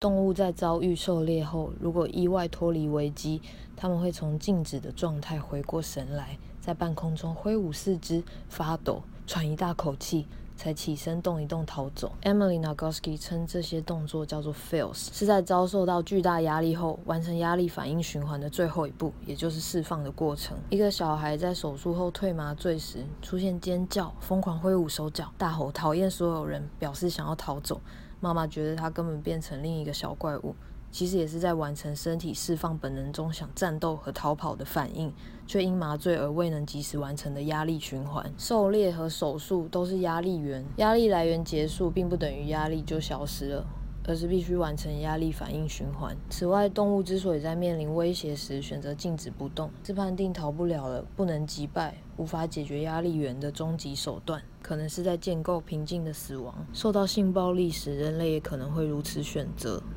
[0.00, 3.42] 动物在遭遇狩猎后，如果意外脱离危机，
[3.76, 10.26] 它们会从静止的状态回过神来，在半空中挥舞四肢、发抖、喘一大口气，
[10.58, 12.12] 才起身动一动逃走。
[12.22, 20.58] Emily Nagoski 称这些动作叫做 “feels”，是在遭受到巨大压力后完成压力反应循环的最后一步，也就是释放的过程。
[20.68, 27.80] 一个小孩在手术后退麻醉时，出现尖叫、疯狂挥舞手脚、大吼讨厌所有人，表示想要逃走。
[28.20, 30.56] 妈妈觉得他根本变成另一个小怪物，
[30.90, 35.12] 其实也是在完成身体释放本能中想战斗和逃跑的反应，
[35.46, 38.32] 却因麻醉而未能及时完成的压力循环。
[38.36, 43.66] 狩猎和手术都是压力源，压力来源结束，并不等于压力就消失了。
[44.06, 46.16] 而是必须完成压力反应循环。
[46.30, 56.54] 此外，动物之所以在面临威胁时选择静止不动，是判定逃不了了、不能击败、无法解决压力源的终极手段，可能是在建构平静的死亡。
[56.72, 59.82] 受到性暴力时，人类也可能会如此选择。